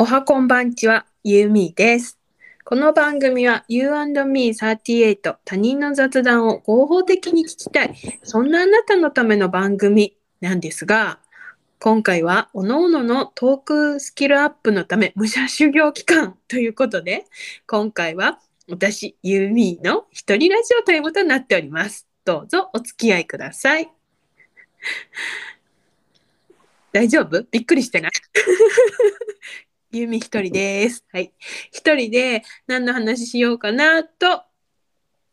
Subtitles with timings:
[0.00, 2.20] おはこんばんちは、ゆうみです。
[2.64, 11.18] この番組は You&Me38 他人の雑談を合法的に聞きたい、そんなあなたのための番組なんですが、
[11.80, 17.26] 今回は各々のトークスキルアップのため武者修行期間 ということで、
[17.66, 18.38] 今回は
[18.70, 22.06] 私、ゆうみの一人ラジオタイムとになっております。
[22.24, 23.90] どうぞお付き合いください。
[26.92, 27.44] 大丈夫？
[27.50, 28.12] びっくりしてない？
[29.90, 31.04] ゆみ一人です。
[31.12, 31.32] はい。
[31.72, 34.42] 一人で何の話しようかなと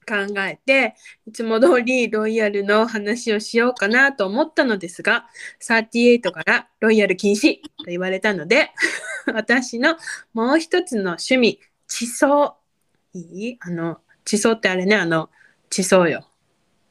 [0.08, 0.96] 考えて、
[1.27, 5.26] いつも通りロイヤルの話をしようかなと思ったのですが、
[5.62, 8.72] 38からロイヤル禁止と言われたので、
[9.34, 9.98] 私の
[10.34, 12.55] もう一つの趣味、地層。
[13.13, 13.58] いい？
[13.60, 15.30] あの、地層ってあれね、あの、
[15.70, 16.30] 地層よ。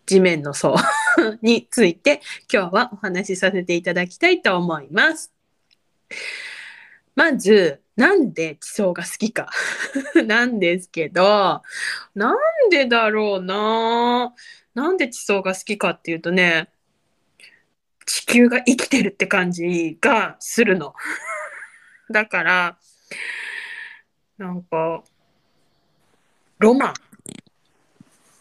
[0.04, 0.76] 地面の層
[1.40, 2.20] について
[2.52, 5.32] 今日はお話しさせていただきたいと思います。
[7.14, 9.48] まず、なんで地層が好きか
[10.26, 11.62] なんですけど、
[12.14, 12.36] なん
[12.70, 14.34] でだろうな
[14.74, 16.70] なんで地層が好きかっていうとね、
[18.04, 20.94] 地球が生きてるって感じがするの。
[22.10, 22.78] だから、
[24.36, 25.04] なんか、
[26.58, 26.94] ロマン。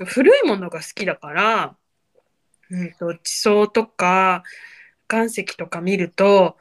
[0.06, 1.76] 古いものが好きだから、
[2.72, 4.44] うんと、地層とか
[5.10, 6.58] 岩石とか見ると、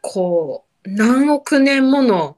[0.00, 2.36] こう、何億年もの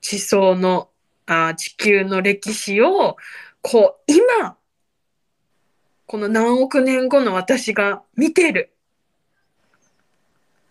[0.00, 0.88] 地層の
[1.26, 3.16] あ地球の歴史を
[3.62, 4.56] こう今
[6.06, 8.72] この何億年後の私が見てる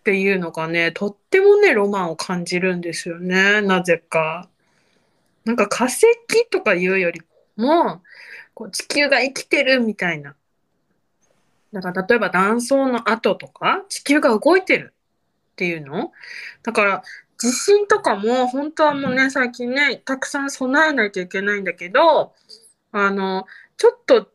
[0.00, 4.48] っていうのがねとってもねロマンを感じるんですよねなぜか。
[5.44, 6.06] なんか化石
[6.50, 7.20] とかいうより
[7.56, 8.00] も
[8.54, 10.34] こう地球が生きてるみたいな。
[11.72, 14.93] だから例えば断層の跡とか地球が動いてる
[15.54, 16.10] っていうの？
[16.64, 17.02] だから
[17.38, 22.34] 地震とかも本当はもうね最近ねたくさん備えないといけないんだけど
[22.90, 24.28] あのちょっと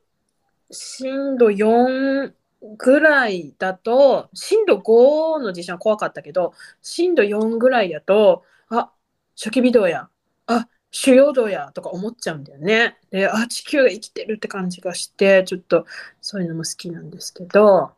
[0.71, 2.31] 震度4
[2.77, 8.91] ぐらいだと震度5の地震は怖かったけど震度4ぐらいだとあ
[9.35, 10.07] 初期微動や
[10.47, 12.97] あ主要度やとか思っちゃうんだよね。
[13.11, 15.85] であ地球が生きてるって感じがしてちょっと
[16.21, 17.91] そういうのも好きなんですけど。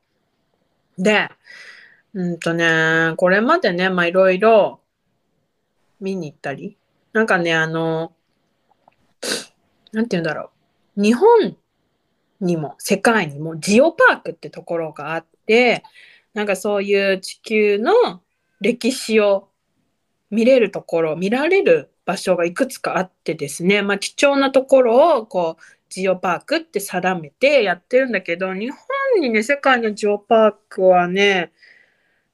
[0.98, 1.30] で
[2.14, 4.82] うんとね、これまでね、まあいろいろ
[6.02, 6.78] 見に行ったり、
[7.14, 8.14] なんかね、あの、
[9.94, 10.52] なんて言うんだろ
[10.98, 11.02] う。
[11.02, 11.56] 日本
[12.42, 15.84] にも世界にもジオパークってところがあって、
[16.34, 17.94] なんかそういう地球の
[18.60, 19.50] 歴史を
[20.30, 31.52] 見れるところ、見られる場所がいくつかあってですね、まあ貴重なところをこう、ジオパークって定めてやってるんだけど、日本にね、世界のジオパークはね、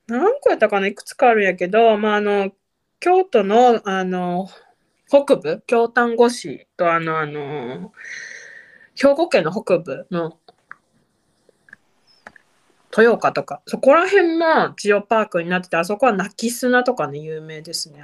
[0.07, 0.88] 何個やったかな？
[0.88, 2.51] いくつかあるんやけど、まあ、あの、
[3.00, 4.47] 京都の、あの、
[5.07, 7.91] 北部、京丹後市と、あの、あの、
[8.95, 10.40] 兵庫県の北部の
[12.97, 18.01] 豊岡とか、そこら辺もジオパークになってて、あそこは泣き砂とかね、有名ですね。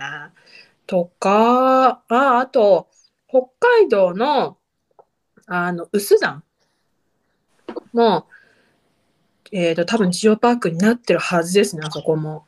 [0.86, 2.90] とか、あ、あと、
[3.28, 4.58] 北海道の、
[5.48, 6.44] あの、有珠山
[7.92, 8.28] も、
[9.56, 12.48] えーと、多分ジオパークになってるはずですね、あそこも。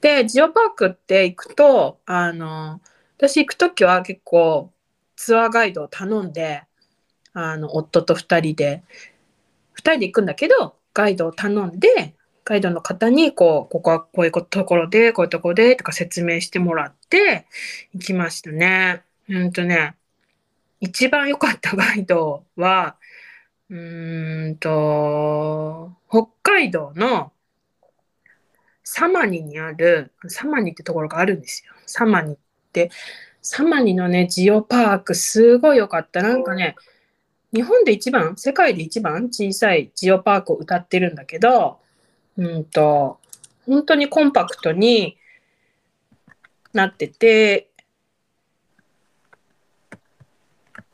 [0.00, 2.80] で、ジオパークって行くと、あの、
[3.18, 4.70] 私行くときは結構
[5.16, 6.62] ツアーガイドを頼んで、
[7.32, 8.84] あの、夫と二人で、
[9.72, 17.46] 二人で行くんだけど、ガイドを頼んで、ガイドの方に、こう、ここはこういうところで、こういうところで、とか説明してもらって、
[17.92, 19.02] 行きましたね。
[19.28, 19.96] うんとね、
[20.78, 22.96] 一番良かったガイドは、
[23.70, 27.32] うーんと、北海道の
[28.82, 31.72] サマニにある、サマニってところがあるんですよ。
[31.86, 32.36] サマニっ
[32.72, 32.90] て、
[33.40, 36.22] サマニのね、ジオパーク、すごい良かった。
[36.22, 36.76] なんかね、
[37.52, 41.78] 日本で一番、世界で一番小さいジオパークを歌ってるんだけど、
[42.36, 43.18] うんと、
[43.64, 45.16] 本当にコンパクトに
[46.74, 47.70] なってて、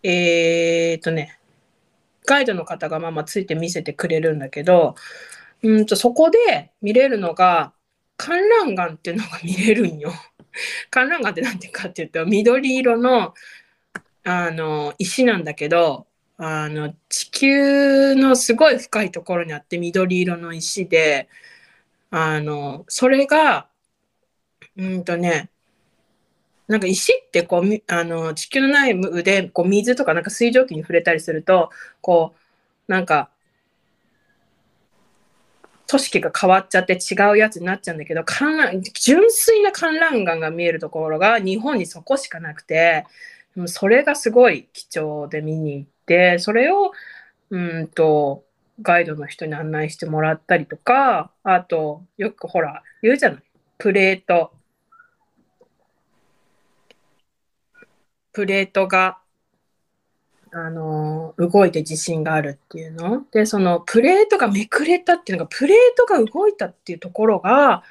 [0.03, 1.40] えーっとね、
[2.31, 4.95] ガイドの方がまあまついて見せてくれるんだけど、
[5.65, 7.73] うんとそこで見れるのが
[8.17, 10.13] 観覧岩っていうのが見れるんよ。
[10.91, 13.35] 観覧岩って何ていうかっていうと緑色の
[14.23, 16.07] あの石なんだけど
[16.37, 21.29] あの地球のすごい深いところにあって緑色の石で
[22.11, 23.67] あのそれが
[24.77, 25.51] うんとね
[26.71, 31.71] なんか石ってこうあの地球の内部でこう水とかなんか水蒸気に触れたりすると
[32.01, 32.35] こ
[32.89, 33.31] うなんか
[35.91, 43.07] 組織が変わっちゃって違うやつになっちゃうんだけど、観覧純粋な観覧眼が見えるところが日本にそこしかなくて、
[43.67, 46.93] それがすごい貴重で見に行って、それを、
[47.51, 48.45] うんと、
[48.83, 53.43] ガイドの人に案内してもらったりとか、あと、よくほら、言うじゃない。
[53.79, 54.53] プレート。
[58.33, 59.19] プレートが
[60.53, 63.25] あの、動いて地震があるっていうの。
[63.31, 67.85] で、そのプレートがめくれたっていうのが、プレートが動いたっていうところが、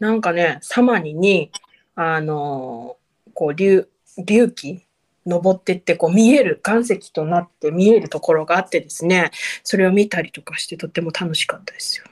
[0.00, 1.50] なんかね、サマニに、
[1.94, 2.96] あの、
[3.34, 3.86] こう、隆
[4.24, 4.86] 隆起、
[5.26, 9.32] 登ってってこう見える岩石となって見えるところがあってですね
[9.64, 12.04] それを見たりとかしてとっても楽しかったですよ。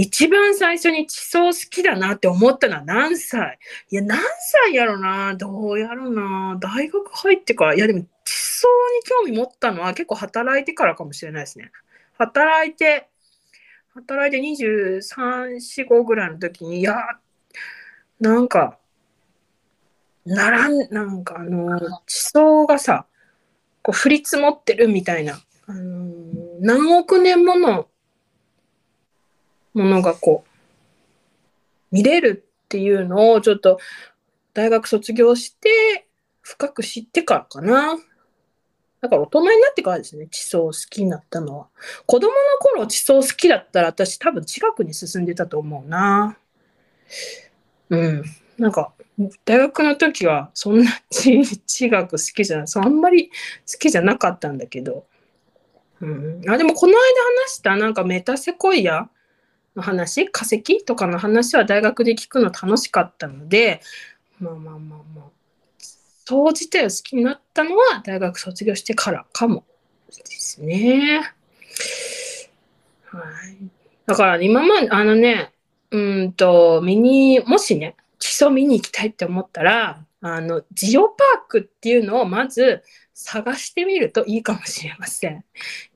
[0.00, 3.58] 一番最初に地層好きだなって思ったのは何歳？
[3.90, 4.20] いや、何
[4.64, 5.34] 歳やろな？
[5.34, 6.56] どうやろな？
[6.60, 7.74] 大学入ってから？
[7.74, 8.68] いや、でも地層
[9.26, 11.72] に興味持ったのは結構働いてからかもしれないですね。
[12.16, 13.08] 働いて、
[13.92, 16.94] 働いて23、4、5ぐらいの時に、いや、
[18.20, 18.78] なんか、
[20.24, 23.06] ならん、なんかあの、地層がさ、
[23.82, 26.12] こう降り積もってるみたいな、あの
[26.60, 27.88] 何億年もの
[29.74, 30.48] ものがこう、
[31.90, 33.78] 見れるっていうのをちょっと
[34.54, 36.06] 大学卒業して
[36.42, 37.96] 深く知ってからかな。
[39.00, 41.66] だから大人になってからですね、地層好きになったのは。
[42.06, 46.36] 子供の頃地層好きだったら私多分近くに進んでたと思うな。
[47.90, 48.24] うん。
[48.58, 48.92] なんか、
[49.44, 55.06] 大学の時はそんな地地学好きじゃない、あんまり好きじゃなかったんだけど。
[56.00, 56.42] うん。
[56.48, 56.98] あ、でもこの間
[57.46, 59.08] 話したなんかメタセコイア
[59.78, 63.80] の話、化石とかの話は大学で聞くの楽しかったので、
[64.40, 65.24] まあまあまあまあ、
[66.24, 69.64] そう自体を好きになったのは大学卒業してからかも
[70.08, 71.32] ですね。
[73.04, 73.68] はい。
[74.06, 75.52] だから今まで、あのね、
[75.90, 82.82] うんと、見に、もしね、基礎見に行きたいって思ったら、あの、ジオパークっていうのをまず
[83.14, 85.44] 探してみるといいかもしれません。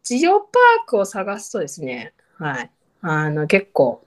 [0.04, 2.70] ジオパークを探すとですね、はい。
[3.02, 4.06] あの、結構、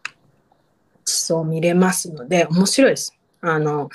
[1.04, 3.16] 地層見れますので、面白いです。
[3.42, 3.90] あの、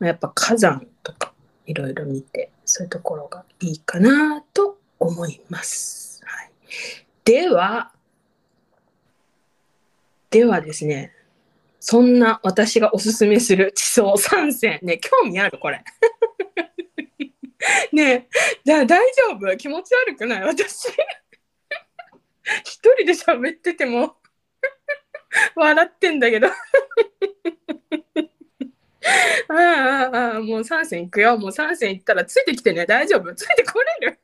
[0.00, 1.32] やっぱ火山とか
[1.66, 6.22] いろいろ見て、そういうところがいいかなと思います。
[6.24, 6.50] はい、
[7.24, 7.92] では、
[10.30, 11.12] ではですね、
[11.80, 14.78] そんな私がおすすめする地層3選。
[14.82, 15.82] ね、興味あるこれ。
[17.92, 18.28] ねえ、
[18.64, 19.00] じゃあ大
[19.30, 19.56] 丈夫？
[19.56, 20.42] 気持ち悪くない？
[20.42, 20.88] 私。
[22.64, 24.16] 一人で喋ってても
[25.54, 26.48] 笑ってんだけど。
[29.48, 31.38] ああああもう3戦行くよ。
[31.38, 32.86] もう3戦行ったらついてきてね。
[32.86, 33.34] 大丈夫。
[33.34, 34.20] ついてこれる。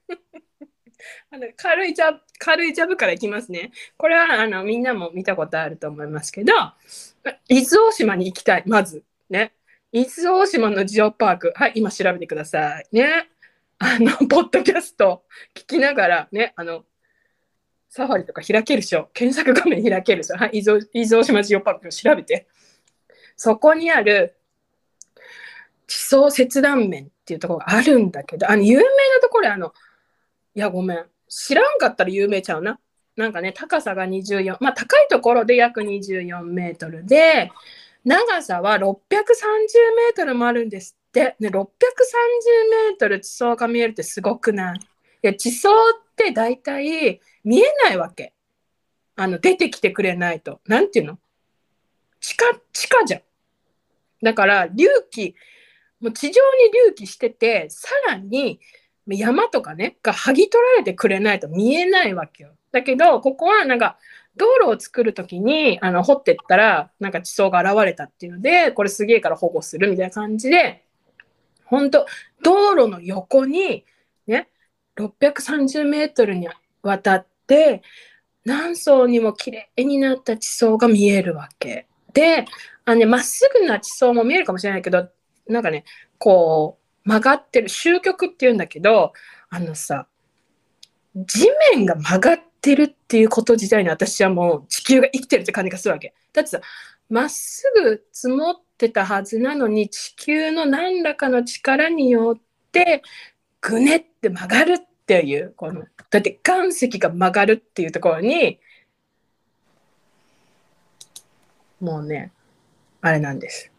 [1.30, 3.72] あの軽いジャブ軽いジャブからいきますね。
[3.96, 6.52] これはあのみんなも見たことあると思いますけど
[7.48, 8.64] 伊豆大島に行きたい。
[8.66, 9.04] まず。
[9.30, 9.52] ね。
[9.92, 11.52] 伊豆大島のジオパーク。
[11.54, 12.86] はい今調べてください。
[12.92, 13.28] ね。
[13.78, 15.24] あのポッドキャスト
[15.54, 16.52] 聞きながらね。
[16.56, 16.84] あの
[17.94, 19.10] サファリとか開けるでしょ。
[19.12, 20.38] 検索画面開けるでしょ。
[20.38, 22.46] はい、伊豆伊豆大島ジオパークを調べて。
[23.36, 24.34] そこにある
[25.86, 28.88] 地層切断面っていうところがあるんだけど、あの、有名な
[29.20, 29.74] ところあの、
[30.54, 31.04] いや、ごめん。
[31.28, 32.80] 知らんかったら有名ちゃうな。
[33.14, 37.50] なんかね、高さが24、まあ高いところで約24メートルで、
[38.06, 41.36] 長さは630メートルもあるんですって。
[41.40, 44.78] ね、630メートル地層が見えるってすごくない？
[44.78, 44.80] い
[45.20, 45.74] や、地層っ
[46.16, 48.32] て大体見えないわけ。
[49.16, 50.60] あの、出てきてくれないと。
[50.66, 51.18] なんていうの？
[52.20, 53.22] 地下、地下じゃん。
[54.22, 55.34] だから、隆起、
[56.00, 58.60] もう地上に隆起してて、さらに
[59.06, 62.50] 山とかね、が剥ぎ取られてくれないと見えないわけよ。
[62.70, 63.98] だけど、ここはなんか、
[64.34, 70.84] 道路を作るときに、あの、掘ってったら、なんか地層が現れたっていうので、これすげえから保護するみたいな感じで、
[71.66, 72.06] 本当
[72.42, 73.84] 道路の横に、
[74.26, 74.48] ね、
[74.96, 76.48] 630メートルに
[76.82, 77.82] わたって、
[78.44, 81.86] 何層にも綺麗になった地層が見えるわけ。
[82.12, 82.46] で、
[82.84, 85.08] あのね、まっすぐな地層も見えるかもしれないけど、
[85.48, 85.84] なんかね、
[86.18, 89.12] こう、曲がってる、終局っていうんだけど、
[89.50, 90.08] あのさ、
[91.14, 96.14] 地面が曲がってるっていうこと自体に私はもう地球が生きてるって感じがするわけ。
[96.32, 96.60] だってさ、
[97.08, 103.02] まっすぐ積もってたはずなのに地球の何らかの力によって
[103.60, 104.78] ぐねって曲がるっ
[105.20, 108.58] ていう、この、だって岩石が曲がるっていうところに、
[111.80, 112.32] もうね、
[113.02, 113.70] あれなんです。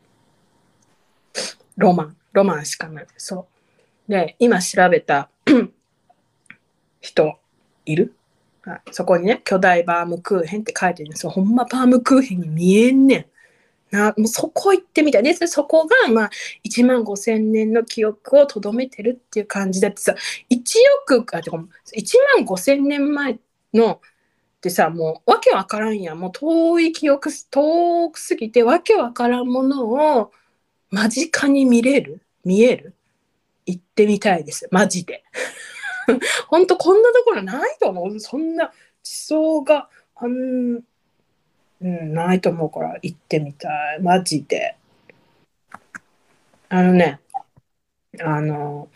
[1.75, 3.07] ロマン、ロマンしかない。
[3.17, 3.47] そ
[4.07, 4.11] う。
[4.11, 5.29] で、今調べた
[7.01, 7.39] 人
[7.85, 8.13] いる？
[8.91, 11.31] そこにね、巨大バームクーヘンって書いてるんですよ。
[11.31, 13.25] ほんまバームクーヘンに見えんねん。
[13.93, 15.23] なもうそこ行ってみたい。
[15.23, 16.29] ですそこが、まあ、
[16.65, 20.15] 1万5千年の記憶をとどめてるっていう感じだってさ
[20.49, 20.57] 1
[21.03, 21.69] 億か1万
[22.43, 23.37] 5千年前
[23.73, 24.01] の
[24.57, 29.85] ってさもうわけわからんやもう遠い記憶遠くすぎてわけわからんもの
[30.19, 30.31] を
[30.89, 32.21] 間近に見れる？
[32.43, 32.95] 見える？
[33.65, 34.67] 行ってみたいです。
[34.71, 35.23] マジで。
[36.47, 38.19] ほんとこんなところないと思う。
[38.19, 38.71] そんな
[39.03, 40.81] 地層があん
[41.83, 44.01] うん、ないと思うから行ってみたい。
[44.01, 44.77] マジで。
[46.69, 47.19] あのね、
[48.21, 48.87] あの、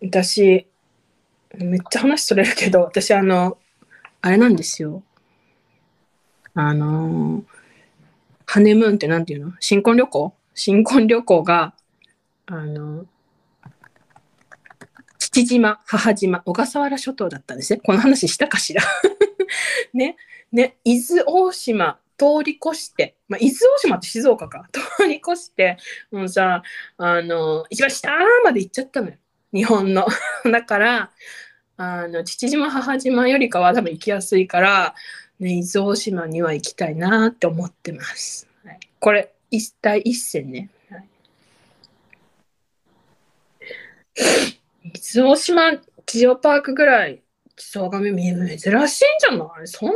[0.00, 0.66] 私、
[1.58, 3.58] めっちゃ話それるけど、私、あの、
[4.22, 5.02] あれなんですよ。
[6.54, 7.42] あの、
[8.46, 9.52] ハネムーンってなんていうの？
[9.58, 10.32] 新婚旅行？
[10.54, 11.74] 新婚旅行が、
[12.46, 13.04] あの、
[15.18, 17.80] 父島、母島、小笠原諸島だったんですね。
[17.84, 18.82] この話したかしら？
[19.92, 20.16] ね。
[20.52, 25.78] ね、伊豆大島通り越して、まあ、伊豆大島って静岡か、通り越して、
[26.10, 26.62] もうさ、
[26.98, 28.10] あの、一番下
[28.44, 29.14] まで行っちゃったのよ。
[29.52, 30.06] 日本の。
[30.50, 31.10] だから、
[31.76, 34.94] あの、父島、母島よりかは多分行きやすいから、
[35.38, 38.46] ね、伊豆大島には行きたいなって思ってます。
[38.64, 40.68] はい、これ、一体一線ね。
[44.84, 45.72] 伊豆大島
[46.06, 47.22] ジオパークぐらい
[47.60, 49.68] 基礎が珍しいんじゃない？
[49.68, 49.94] そんな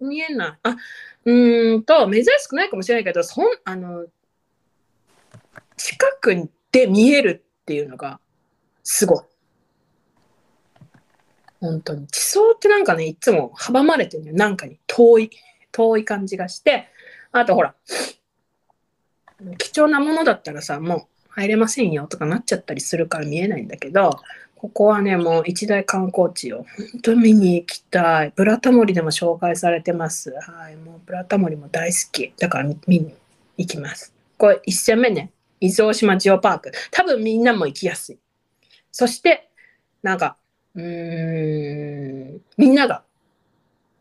[0.00, 0.58] 見えない。
[0.62, 0.76] あ、
[1.24, 4.06] うんと、珍しくないかもしれないけど、そん、あの、
[5.76, 8.20] 近くで見えるっていうのが、
[8.84, 9.24] すごい。
[11.60, 12.06] 本当に。
[12.06, 14.36] 地層ってなんかね、いつも阻まれてるのよ。
[14.36, 14.78] なんかに。
[14.86, 15.30] 遠い。
[15.72, 16.90] 遠い感じがして。
[17.32, 17.74] あとほら、
[19.58, 24.20] 貴重なものだったらさ、もう入れませんよとかなっちゃったりするから見えないんだけど、
[24.60, 28.32] ここはね、もう一大観光地を本当に見に行きたい。
[28.36, 30.34] ブラタモリでも紹介されてます。
[30.38, 32.34] はい、もうブラタモリも大好き。
[32.38, 33.14] だから見に
[33.56, 34.12] 行きます。
[34.36, 36.72] これ1戦目ね、伊豆大島ジオパーク。
[36.90, 38.18] 多分みんなも行きやすい。
[38.92, 39.48] そして、
[40.02, 40.36] なんか、
[40.74, 43.02] うーん、みんなが、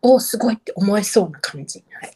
[0.02, 1.86] おすごいって思えそうな感じ。
[1.90, 2.12] はい、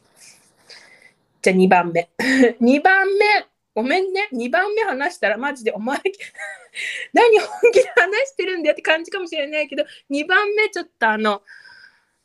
[1.42, 2.10] じゃあ2番目。
[2.60, 3.53] 2番目。
[3.76, 4.30] ごめんね。
[4.34, 6.00] 2番目話したらマジでお前、
[7.14, 11.42] 何本気で話してるんだよって感じかもしれないけど、2番目ちょっとあの、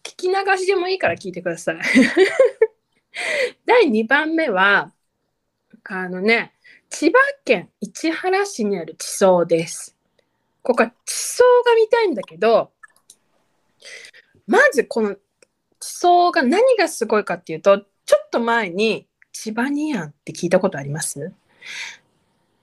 [0.02, 1.78] 聞き流しでもいいから聞いてください。
[3.64, 4.92] 第2番目は、
[5.84, 6.54] あのね、
[6.90, 9.96] 千葉県市原市にある地層です。
[10.62, 12.72] ここは地層が見たいんだけど、
[14.46, 15.16] まずこの
[15.80, 19.07] 地層が何がすごいかっていうと、ちょっと前に
[19.40, 21.32] チバニアンって聞いたことあります？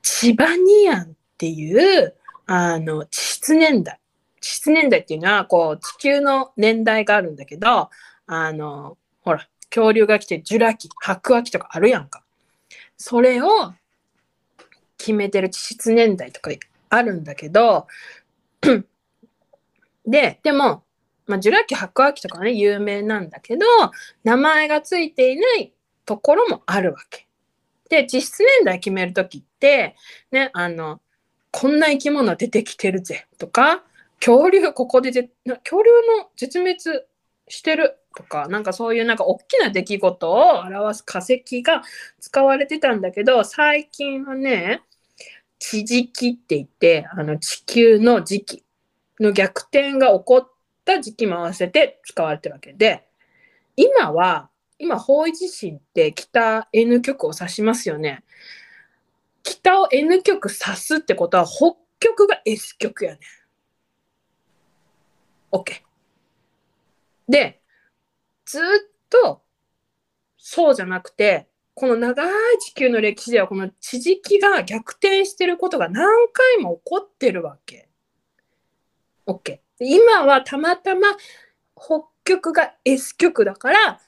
[0.02, 2.14] チバニアンっていう
[2.48, 3.98] あの地質年代。
[4.42, 7.90] 地質年代っていうのはこう地球の年代があるんだけど
[8.28, 12.24] あのほら恐竜が来てジュラ紀白亜紀とかあるやんか。
[12.98, 13.48] それを
[14.98, 16.52] 決めてる地質年代とか
[16.90, 17.88] あるんだけど
[20.06, 20.84] ででも、
[21.26, 23.66] まあ、ジュラ紀白亜紀とかね有名なんだけど
[24.26, 25.72] 名前がついていない
[26.06, 27.28] ところもあるわけ。
[27.90, 29.96] で、実質年代決めるときって、
[30.32, 31.02] ね、あの、
[31.52, 33.84] こんな生き物出てきてるぜとか、
[34.20, 37.06] 恐竜ここで恐竜の絶滅
[37.48, 41.84] してるとか、なんかそういうなんか大きな出来事を表す化石が
[42.20, 44.82] 使われてたんだけど、最近はね、
[45.60, 48.64] 地磁気って言って、あの地球の時期
[49.20, 50.52] の逆転が起こっ
[50.84, 53.06] た時期も合わせて使われてるわけで、
[53.76, 54.50] 今は
[54.86, 58.24] 今、方位地震って北 N 極を指しますよね。
[59.42, 63.20] 北を N 極指すってことは北極が S 極やね。
[65.52, 65.82] OK。
[67.28, 67.62] で、
[68.46, 68.62] ずっ
[69.10, 69.42] と
[70.38, 77.90] そうじゃなくて、この長い地球の歴史ではこの地磁気が逆転してることが何回も起こってるわけ。
[79.26, 79.62] OK。
[79.80, 81.08] 今はたまたま
[81.76, 84.00] 北極が S 極だから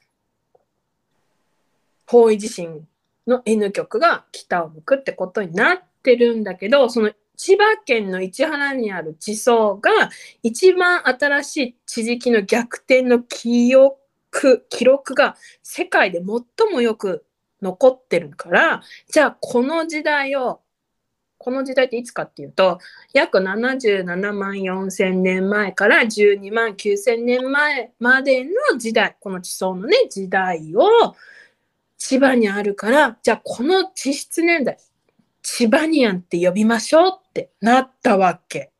[2.07, 2.87] 方位地震
[3.27, 9.91] の N 極が北を向くってことになってるんだけど、その千葉県の市原にある地層が
[10.41, 17.25] 一番新しい地磁気の逆転の記憶、記録が世界で最もよく
[17.61, 20.61] 残ってるから、じゃあこの時代を、
[21.37, 22.79] この時代っていつかっていうと、
[23.13, 31.15] 約77万4千年前から12万9千年前までの時代、この地層のね、時代を
[31.97, 34.77] 千葉にあるから、じゃあこの地質年代、
[35.41, 38.71] 千葉ニアンって呼びましょうってなったわけ。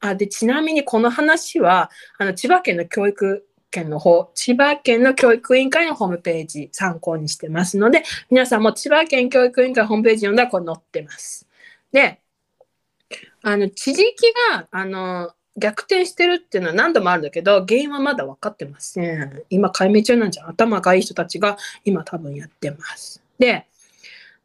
[0.00, 11.46] あでちなみにこの話はあの千葉県の教育県の方、千葉県の教育委員会のホームページ参考にしてますので、皆さんも千葉県教育委員会ホームページ読んだらこれ載ってます。
[11.92, 12.20] で、
[13.42, 14.02] あの、地域
[14.50, 19.42] が、あの、逆転してるっていうのは何度もあるんだけど、原因はまだ分かってません。
[19.48, 20.48] 今解明中なんじゃん。
[20.50, 23.22] 頭がいい人たちが今多分やってます。
[23.38, 23.66] で、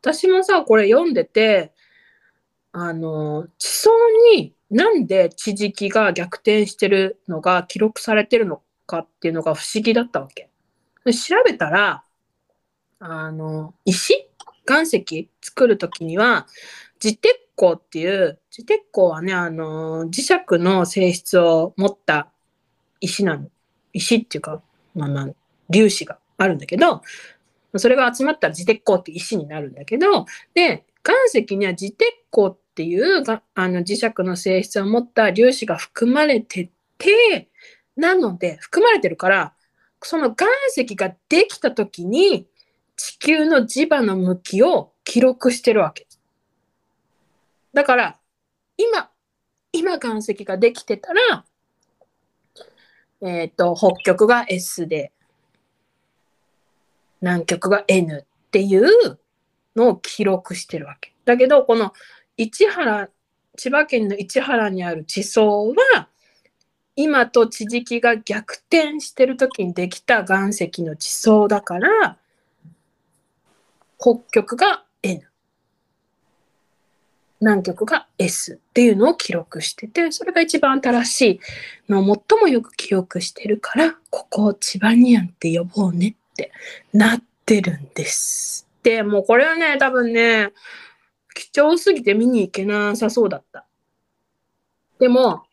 [0.02, 1.74] 私もさ、これ読んでて、
[2.72, 3.92] あの、地層
[4.36, 10.50] になんで地磁気が逆転してるのが記録されてるのかっていうのが不思議だったわけ。
[11.06, 12.04] 調べたら、
[13.00, 14.28] あの、石？
[14.70, 15.30] 岩石？
[15.42, 16.48] 作るときには、
[17.02, 22.32] 磁鉄鋼っていう、磁鉄鋼はね、あの、磁石の性質を持った
[23.00, 23.50] 石なの。
[23.94, 24.62] 石っていうか、
[24.96, 25.28] まあまあ、
[25.72, 27.02] 粒子があるんだけど、
[27.78, 32.00] それが集まったら磁鉄鋼って石になるんだけど、で、岩石には磁鉄
[32.32, 37.50] 鋼っていうがあの磁石の性質を持った粒子が含まれてて、
[37.96, 39.54] なので、含まれてるから、
[40.04, 42.48] その岩石ができた時に
[42.96, 46.08] 地球の磁場の向きを記録してるわけ。
[47.74, 48.20] だから、
[48.78, 49.10] 今、
[49.72, 51.46] 今岩石ができてたら、
[53.22, 55.12] えっ、ー、と、北極が S で、
[57.22, 59.20] 南極が N っていう
[59.76, 61.14] のを記録してるわけ。
[61.24, 61.94] だけど、この
[62.36, 63.10] 市原、
[63.56, 66.10] 千葉県の市原にある地層は、
[66.96, 72.18] 今と地磁気が逆転してる時にできた岩石の地層だから、
[73.98, 75.31] 北極が N。
[77.42, 81.40] 南極が S っていうのを記録してて、それが一番新しい
[81.90, 86.52] のを最もよく記憶してるから、ここを千葉ニアンって呼ぼうねって
[86.94, 88.68] なってるんです。
[88.84, 90.54] で、もうこれはね、多分ね、
[91.34, 93.66] 貴重すぎて見に行けなさそうだった。
[95.00, 95.44] でも、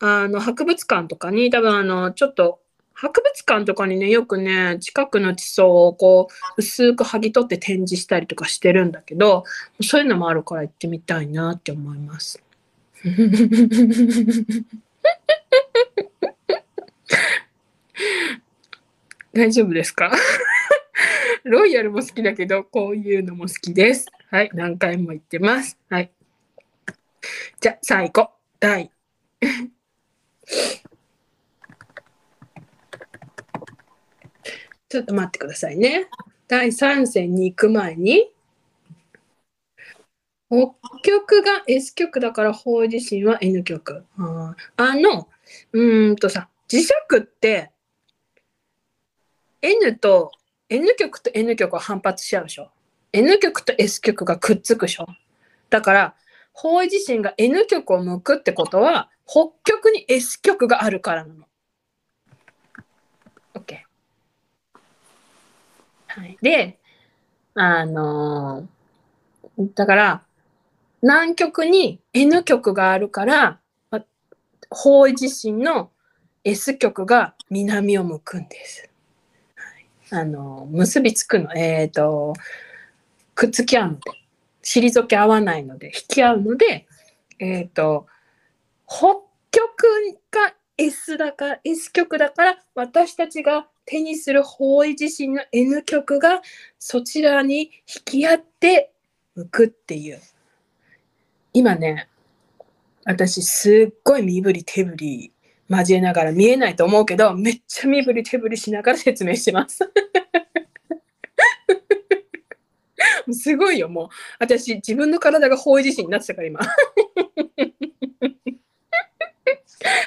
[0.00, 2.59] あの、博物館とかに、多分あの、ちょっと、
[3.00, 9.44] 博物館とかにね、よくね、近くの地層をこう、薄く剥ぎ取って展示したりとかしてるんだけど、
[9.82, 12.42] そういうのもあるから行ってみたいなって思います。
[19.32, 20.12] 大丈夫ですか？
[21.44, 24.06] ロイヤルも好きだけど、こういうのも好きです。
[24.30, 25.78] はい、何回も言ってます。
[25.88, 26.10] はい。
[27.60, 28.90] じゃあ、最後、第。
[34.90, 36.08] ちょっと待ってくださいね。
[36.48, 38.28] 第3戦に行く前に、
[40.48, 40.74] 北
[41.04, 44.04] 極が S 極だから方自身は N 極。
[44.18, 45.28] ああの、
[45.72, 47.70] うんとさ、磁石って
[49.62, 50.32] N と
[50.68, 52.72] N 極と N 極は反発し合うでしょ。
[53.12, 55.06] N 極と S 極がくっつくでしょ。
[55.68, 56.14] だから、
[56.52, 61.46] 方位自身が N 極を向くってことは、北極に S 極があるからなの。
[63.54, 63.89] OK。
[66.12, 66.36] はい。
[66.42, 66.80] で、
[67.54, 70.22] あのー、だから、
[71.02, 73.60] 南極に N 極があるから、
[74.70, 75.90] 方位自身の
[76.42, 78.90] S 極が南を向くんです。
[80.10, 81.54] あのー、結びつくの。
[81.54, 82.34] えっ、ー、と、
[83.36, 84.10] くっつき合うので、
[84.64, 86.88] 退け合わないので、引き合うので、
[87.38, 88.06] えっ、と、
[88.88, 89.20] 北
[89.52, 89.64] 極
[90.32, 96.42] が S だから、S 極だから、私たちが手にする方位自身の N 極が
[96.78, 97.70] そちらに引
[98.04, 98.92] き合って
[99.34, 100.20] 向くっていう。
[101.52, 102.08] 今ね、
[103.04, 105.32] 私すっごい身振り手振り
[105.68, 109.80] 交えながら見えないと思うけど、めっちゃ身振り手振りしながら説明してます。
[113.32, 114.08] すごいよ、もう。
[114.38, 116.60] 私、自分の体が方位自身になってたから、今。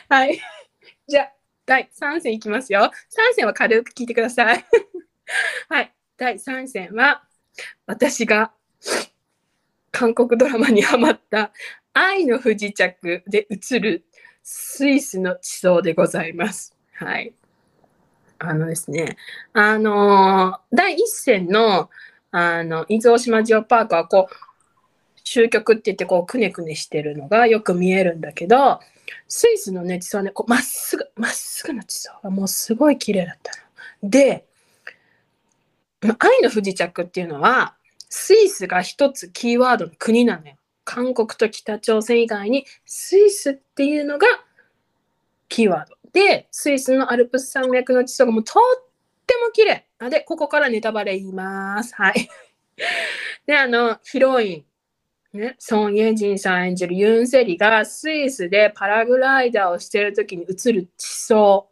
[0.10, 0.40] はい。
[1.08, 1.32] じゃあ、
[1.66, 2.82] 第3戦いきますよ。
[2.82, 2.90] 3
[3.36, 4.66] 戦は軽く聞いてください。
[5.70, 5.94] はい。
[6.18, 7.24] 第3戦は、
[7.86, 8.52] 私が
[9.92, 11.52] 韓国ドラマにハマった
[11.94, 14.06] 愛の不時着で映る
[14.42, 16.76] スイスの地層でございます。
[16.94, 17.34] はい。
[18.40, 19.18] あのですね、
[19.54, 21.90] あのー、第1戦の
[22.36, 24.36] あの、伊豆大島ジオパークはこう、
[25.24, 28.80] 終局って言ってこう、くねくねしてるのがよく見えるんだけど、
[29.28, 33.52] スイスのね、地層はね、こう、まっすぐ、まっすぐな地層がもうすごい綺麗だった
[34.02, 34.10] の。
[34.10, 34.46] で、
[36.02, 37.76] 愛の不時着っていうのは、
[38.10, 40.56] スイスが一つキーワードの国なのよ。
[40.86, 44.28] 韓国と北朝鮮以外にスイスっていうのが
[45.48, 45.96] キーワード。
[46.12, 48.88] で、スイスのアルプス山脈の地層がもうとっ
[49.26, 49.88] ても綺麗。
[50.10, 51.96] で、ここからネタバレ言います。
[51.96, 52.30] はい。
[53.48, 54.66] で、あの、ヒロイン、
[55.34, 61.70] ね、ソン・イェジンさん演じるユン・セリがスイスでパラグライダーをしてる時に映る地層。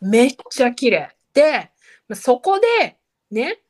[0.00, 1.14] めっちゃ綺麗。
[1.32, 1.70] で、
[2.14, 2.96] そこで、
[3.30, 3.60] ね、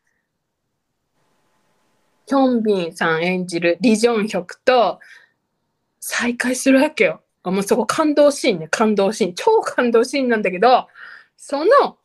[2.26, 4.98] ヒョンビンさん演じるリ・ジョンヒョクと
[6.00, 7.22] 再会するわけよ。
[7.44, 9.34] もうそこ感動シーンね、感動シーン。
[9.34, 10.88] 超感動シーンなんだけど、
[11.36, 11.98] その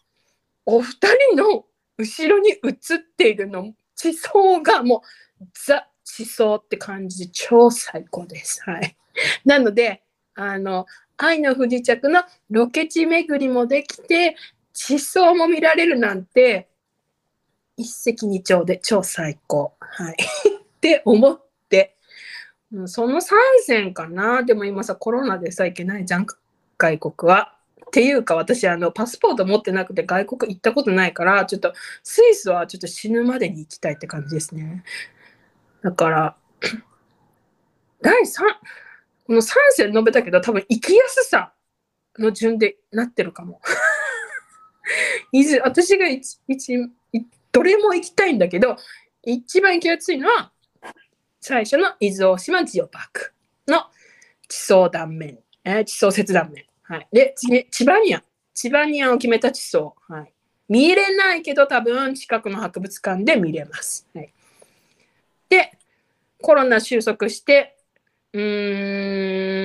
[0.65, 1.65] お二人の
[1.97, 5.03] 後ろに映っているの、地層がも
[5.41, 8.61] うザ地層って感じで超最高です。
[8.69, 8.95] はい。
[9.45, 10.03] なので、
[10.35, 10.85] あの、
[11.17, 14.35] 愛の不時着のロケ地巡りもできて、
[14.73, 16.69] 地層も見られるなんて、
[17.77, 19.73] 一石二鳥で超最高。
[19.79, 20.15] はい。
[20.77, 21.97] って思って、
[22.85, 23.31] その3
[23.63, 24.43] 選かな。
[24.43, 26.27] でも今さ、コロナでさ、いけないじゃん、
[26.77, 27.55] 外国は。
[27.87, 31.73] っていうか、私、あの、パスポート持ってなくて外国行ったことないから、ちょっと、
[32.03, 34.83] スイスはちょっと死ぬまでに行きたいって感じですね。
[35.83, 36.37] だから、
[38.01, 38.41] 第3、
[39.27, 41.53] この3選述べたけど、多分生きやすさ
[42.17, 43.61] の順でなってるかも。
[45.63, 46.37] 私が一、
[47.51, 48.77] どれも行きたいんだけど、
[49.23, 50.51] 一番行きやすいのは、
[51.41, 53.33] 最初の伊豆大島ジオパーク
[53.67, 53.85] の
[54.47, 56.65] 地層断面、えー、地層切断面。
[56.83, 57.07] はい。
[57.11, 58.23] で、次、千葉ニアン。
[58.53, 59.95] 千葉ニアンを決めた地層。
[60.07, 60.33] はい。
[60.69, 64.07] 見れないけど、多分近くの博物館で見れます。
[64.13, 64.33] はい。
[66.43, 67.77] コロナ収束して、
[68.33, 69.55] うー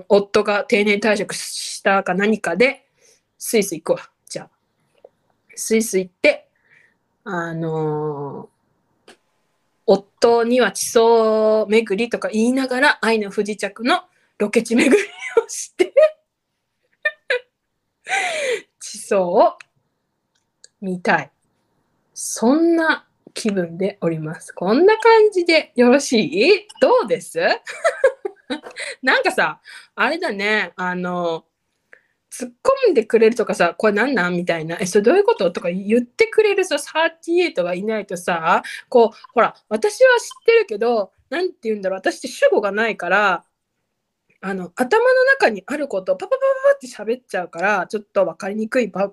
[0.00, 2.84] ん、夫が定年退職したか何かで、
[3.38, 4.10] スイス行くわ。
[4.28, 4.50] じゃあ。
[5.56, 6.46] スイス行って、
[7.24, 9.14] あのー、
[9.86, 14.02] 夫には地層巡りとか言いながら愛の不時着の
[14.36, 14.96] ロケ地巡り
[15.42, 15.94] をして
[18.78, 19.54] 地層を
[20.82, 21.30] 見たい。
[22.12, 24.52] そんな気分でおります。
[24.52, 26.68] こんな感じでよろしい？
[26.80, 27.40] どうです？
[29.02, 29.60] なんかさ、
[29.94, 31.44] あれだね、あの、
[32.32, 32.52] 突っ
[32.88, 34.36] 込んでくれるとかさ、これなんなん？
[34.36, 35.50] みたいな、え、それどういうこと？
[35.50, 43.44] とか言ってくれるさ、38がいないとさ、こう、ほら、私は知ってるけど、なんて言うんだろう、私って主語がないから、
[44.46, 49.10] あの頭の中にあることをパパパパって喋っちゃうからちょっと分かりにくい部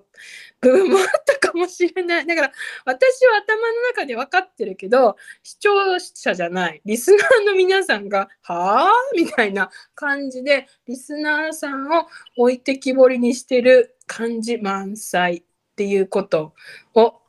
[0.60, 2.52] 分もあったかもしれないだから
[2.84, 15.42] 私は頭の中で分かってるけど視聴者じゃないリスナーの皆さんが「はあ?」みたいな感じでリスナーさんを置いてきぼりにしてる感じ満載っ
[15.76, 16.52] ていうこと
[16.92, 17.22] を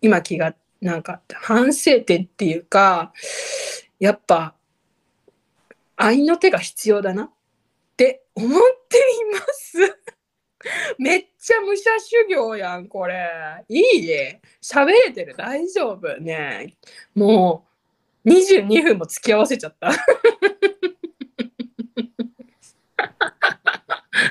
[0.00, 3.12] 今気がなんか反省点っていうか
[3.98, 4.54] やっぱ
[5.96, 7.30] 愛の手が必要だなっ
[7.96, 8.50] て思っ
[8.88, 9.00] てい
[9.32, 10.00] ます。
[10.98, 13.64] めっちゃ武者修行やん、これ。
[13.68, 14.40] いいえ。
[14.62, 15.34] 喋れてる。
[15.36, 16.18] 大丈夫。
[16.20, 16.76] ね
[17.14, 17.66] も
[18.24, 19.92] う、22分も付き合わせちゃった。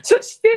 [0.01, 0.49] そして、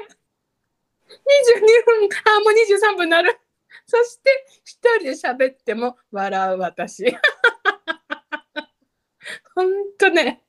[1.56, 2.52] 22分、あ、もう
[2.94, 3.38] 23分なる。
[3.86, 4.30] そして、
[4.64, 7.04] 一人で喋っても笑う私。
[9.54, 10.45] ほんとね。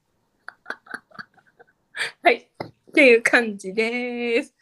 [2.23, 2.35] はい。
[2.37, 2.47] っ
[2.93, 4.53] ていう感じです。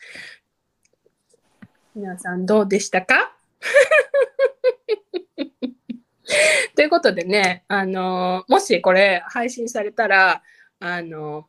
[1.96, 3.36] 皆さんどうでしたか？
[6.76, 10.44] ということでね、あのもしこれ配信されたら、
[10.80, 11.48] あの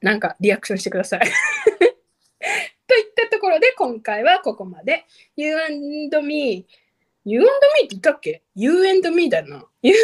[0.00, 1.20] なんかリアクションしてください。
[2.86, 5.04] といったところで今回はここまで。
[5.36, 6.66] You and me
[7.28, 9.62] You and me って言ったっけ ?You and me だな。
[9.82, 10.00] You and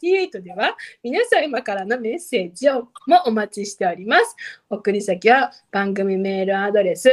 [0.00, 4.34] me38 では皆様からのメッセージをもお待ちしております。
[4.70, 7.10] 送り先は番組メールアドレス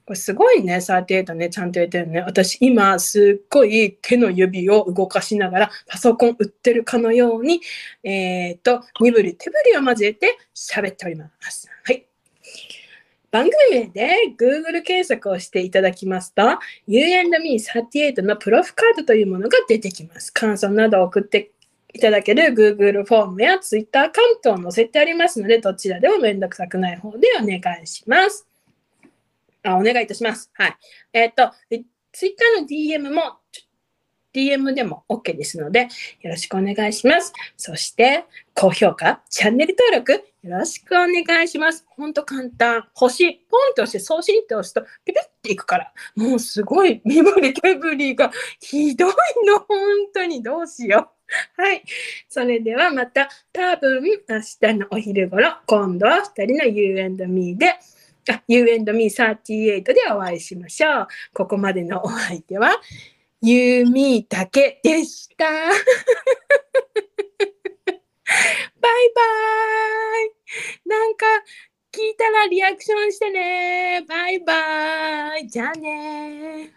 [0.07, 2.21] これすごいね、38ね、ちゃんと言ってるね。
[2.21, 7.59] 私今すっごい手の指を動かしながらパソコン売ってるかのように、
[8.03, 11.69] えっ、ー、と、身振り手振りを交えて喋っております。
[11.83, 12.07] はい。
[13.37, 16.41] 番組名で Google 検索をしていただきますと、
[16.87, 20.33] You&Me38 のプロフカードというものが出てきます。
[20.33, 21.51] 感想などを送って
[21.93, 28.47] いただける Google フォームや Twitter アカウントを載せてありますので、どちらでもめんどくさくない方でお願いします。
[29.61, 30.49] あ、お願いいたします。
[30.55, 30.77] はい。
[31.13, 31.53] えっ、ー、と、
[32.11, 33.37] Twitter の DM も、
[34.33, 35.89] DM でも OK ですので、
[36.21, 37.33] よろしくお願いします。
[37.55, 41.85] そして、高評価、チャンネル登録、よろしくお願いします。
[41.89, 42.87] ほんと簡単。
[42.93, 45.93] 星、ポンと押して送信って押すと、ピピッていくから。
[46.15, 48.31] もうすごい身振り手振りが
[48.61, 49.11] ひどい
[49.45, 49.59] の。
[49.59, 49.67] 本
[50.13, 51.11] 当にどうしよ
[51.57, 51.61] う。
[51.61, 51.83] はい。
[52.29, 57.75] それではまた多分明日のお昼頃、今度は2人の You and Me で、
[58.29, 61.07] あ、You and Me38 でお会いしましょう。
[61.33, 62.71] ここまでのお相手は、
[63.41, 65.45] ユーミーだけでした。
[68.81, 70.25] バイバー
[70.85, 70.89] イ。
[70.89, 71.25] なんか
[71.91, 74.05] 聞いたらリアクションしてね。
[74.07, 75.47] バイバーイ。
[75.47, 76.76] じゃあね